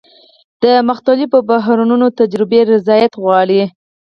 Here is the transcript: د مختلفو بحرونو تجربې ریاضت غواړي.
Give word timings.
د 0.63 0.65
مختلفو 0.89 1.37
بحرونو 1.49 2.05
تجربې 2.19 2.61
ریاضت 2.69 3.11
غواړي. 3.23 3.63